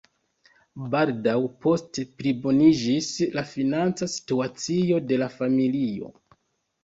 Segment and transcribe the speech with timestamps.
[0.93, 1.33] Baldaŭ
[1.65, 3.09] poste pliboniĝis
[3.39, 6.11] la financa situacio de la familio.